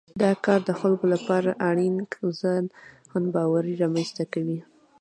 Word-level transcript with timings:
دا 0.21 0.31
کار 0.45 0.59
د 0.65 0.71
خلکو 0.79 1.05
لپاره 1.13 1.49
اړین 1.69 1.95
ځان 3.11 3.25
باور 3.35 3.63
رامنځته 3.81 4.23
کوي. 4.33 4.59